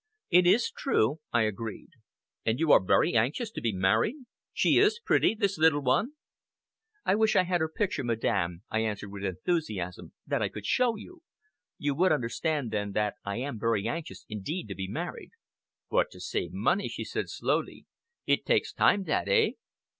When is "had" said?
7.43-7.61